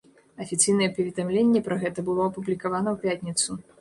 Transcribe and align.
Афіцыйнае 0.43 0.87
паведамленне 0.95 1.61
пра 1.67 1.77
гэта 1.83 2.07
было 2.09 2.21
апублікавана 2.31 2.89
ў 2.95 3.19
пятніцу. 3.21 3.49